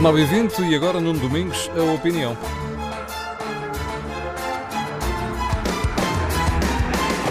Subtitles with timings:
[0.00, 2.34] 9 e 20 e agora, Nuno Domingos, a opinião.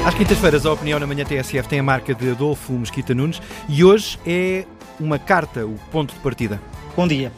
[0.05, 3.83] Às quintas-feiras, a opinião na manhã TSF tem a marca de Adolfo Mesquita Nunes e
[3.83, 4.65] hoje é
[4.99, 6.61] uma carta, o ponto de partida.
[6.95, 7.31] Bom dia.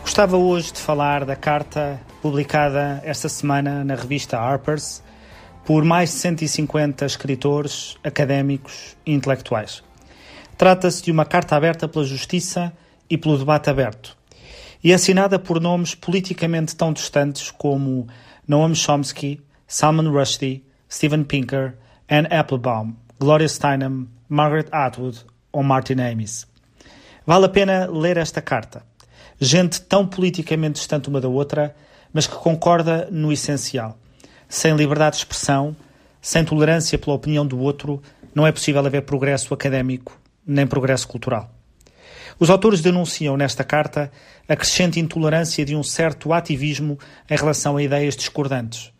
[0.00, 5.00] Gostava hoje de falar da carta publicada esta semana na revista Harper's
[5.64, 9.80] por mais de 150 escritores, académicos e intelectuais.
[10.58, 12.72] Trata-se de uma carta aberta pela justiça
[13.08, 14.20] e pelo debate aberto
[14.82, 18.08] e assinada por nomes politicamente tão distantes como
[18.46, 21.74] Noam Chomsky, Salman Rushdie, Steven Pinker,
[22.08, 26.46] Anne Applebaum, Gloria Steinem, Margaret Atwood ou Martin Amis.
[27.24, 28.82] Vale a pena ler esta carta.
[29.38, 31.74] Gente tão politicamente distante uma da outra,
[32.12, 33.96] mas que concorda no essencial.
[34.48, 35.74] Sem liberdade de expressão,
[36.20, 38.02] sem tolerância pela opinião do outro,
[38.34, 41.50] não é possível haver progresso académico nem progresso cultural.
[42.42, 44.10] Os autores denunciam nesta carta
[44.48, 46.98] a crescente intolerância de um certo ativismo
[47.30, 48.92] em relação a ideias discordantes,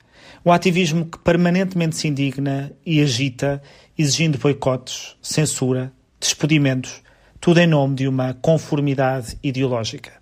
[0.46, 3.60] um ativismo que permanentemente se indigna e agita,
[3.98, 7.02] exigindo boicotes, censura, despedimentos,
[7.40, 10.12] tudo em nome de uma conformidade ideológica.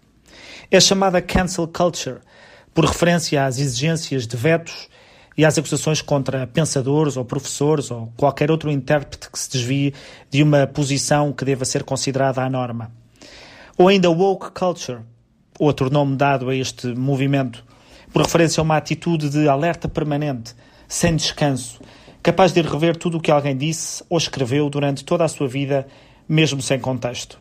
[0.71, 2.21] É chamada cancel culture,
[2.73, 4.89] por referência às exigências de vetos
[5.37, 9.93] e às acusações contra pensadores ou professores ou qualquer outro intérprete que se desvie
[10.31, 12.99] de uma posição que deva ser considerada a norma.
[13.77, 15.01] Ou ainda woke culture,
[15.59, 17.65] outro nome dado a este movimento,
[18.13, 20.55] por referência a uma atitude de alerta permanente,
[20.89, 21.81] sem descanso,
[22.23, 25.87] capaz de rever tudo o que alguém disse ou escreveu durante toda a sua vida,
[26.29, 27.41] mesmo sem contexto.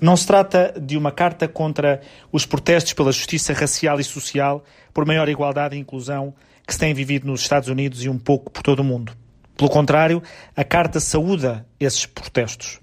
[0.00, 2.00] Não se trata de uma carta contra
[2.32, 4.64] os protestos pela justiça racial e social,
[4.94, 6.34] por maior igualdade e inclusão
[6.66, 9.12] que se tem vivido nos Estados Unidos e um pouco por todo o mundo.
[9.56, 10.22] Pelo contrário,
[10.56, 12.80] a carta saúda esses protestos.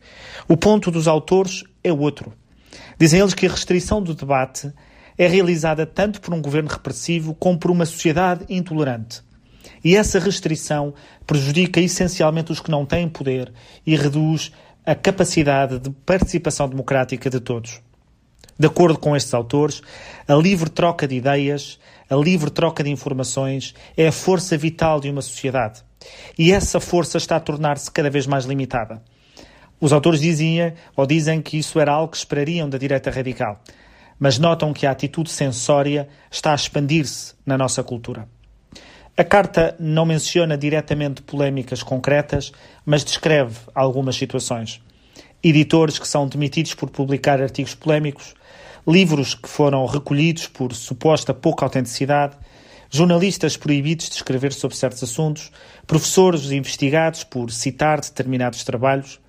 [0.47, 2.33] O ponto dos autores é outro.
[2.99, 4.71] Dizem eles que a restrição do debate
[5.17, 9.21] é realizada tanto por um governo repressivo como por uma sociedade intolerante.
[9.83, 10.93] E essa restrição
[11.25, 13.51] prejudica essencialmente os que não têm poder
[13.85, 14.51] e reduz
[14.85, 17.81] a capacidade de participação democrática de todos.
[18.59, 19.81] De acordo com estes autores,
[20.27, 21.79] a livre troca de ideias,
[22.09, 25.83] a livre troca de informações é a força vital de uma sociedade.
[26.37, 29.03] E essa força está a tornar-se cada vez mais limitada.
[29.79, 33.61] Os autores diziam ou dizem que isso era algo que esperariam da direita radical
[34.19, 38.27] mas notam que a atitude censória está a expandir-se na nossa cultura.
[39.15, 42.51] A carta não menciona diretamente polémicas concretas,
[42.85, 44.81] mas descreve algumas situações.
[45.43, 48.35] Editores que são demitidos por publicar artigos polémicos,
[48.87, 52.37] livros que foram recolhidos por suposta pouca autenticidade,
[52.89, 55.51] jornalistas proibidos de escrever sobre certos assuntos,
[55.85, 59.19] professores investigados por citar determinados trabalhos.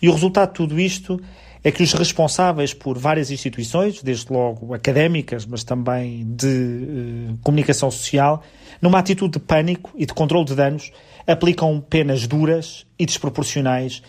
[0.00, 1.20] E o resultado de tudo isto
[1.62, 7.90] é que os responsáveis por várias instituições, desde logo académicas, mas também de eh, comunicação
[7.90, 8.42] social,
[8.80, 10.92] numa atitude de pânico e de controle de danos,
[11.26, 14.02] aplicam penas duras e desproporcionais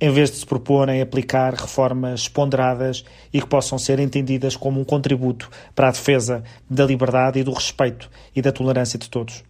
[0.00, 4.84] em vez de se proporem aplicar reformas ponderadas e que possam ser entendidas como um
[4.84, 9.42] contributo para a defesa da liberdade e do respeito e da tolerância de todos.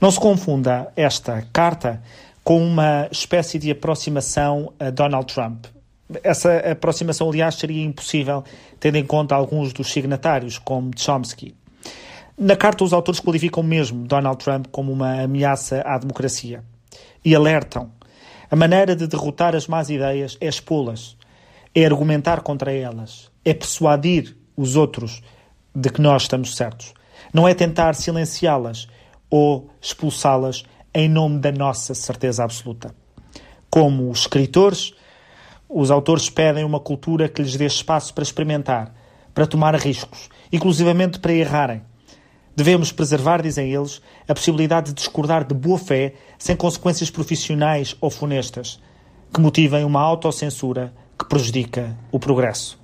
[0.00, 2.02] Não se confunda esta carta
[2.44, 5.66] com uma espécie de aproximação a Donald Trump.
[6.22, 8.44] Essa aproximação, aliás, seria impossível,
[8.78, 11.54] tendo em conta alguns dos signatários, como Chomsky.
[12.36, 16.64] Na carta, os autores qualificam mesmo Donald Trump como uma ameaça à democracia
[17.24, 17.90] e alertam.
[18.50, 21.16] A maneira de derrotar as más ideias é expô-las,
[21.74, 25.22] é argumentar contra elas, é persuadir os outros
[25.74, 26.92] de que nós estamos certos.
[27.32, 28.88] Não é tentar silenciá-las
[29.30, 30.64] ou expulsá-las
[30.94, 32.94] em nome da nossa certeza absoluta.
[33.70, 34.92] Como os escritores,
[35.68, 38.94] os autores pedem uma cultura que lhes dê espaço para experimentar,
[39.32, 41.82] para tomar riscos, inclusivamente para errarem.
[42.54, 48.10] Devemos preservar, dizem eles, a possibilidade de discordar de boa fé sem consequências profissionais ou
[48.10, 48.78] funestas
[49.32, 52.78] que motivem uma autocensura que prejudica o progresso.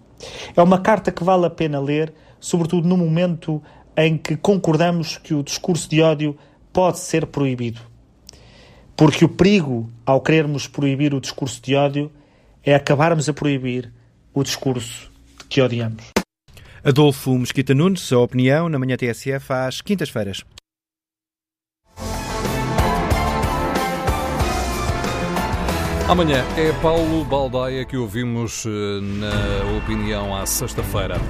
[0.57, 3.63] É uma carta que vale a pena ler, sobretudo no momento
[3.95, 6.39] em que concordamos que o discurso de ódio
[6.73, 7.88] pode ser proibido.
[8.99, 12.11] Porque o perigo, ao querermos proibir o discurso de ódio,
[12.65, 13.93] é acabarmos a proibir
[14.35, 15.09] o discurso
[15.49, 16.03] que odiamos.
[16.83, 20.43] Adolfo Mesquita Nunes, a opinião na manhã TSF às quintas-feiras.
[26.09, 28.71] Amanhã é Paulo Baldaia que ouvimos eh,
[29.01, 31.21] na opinião à sexta-feira.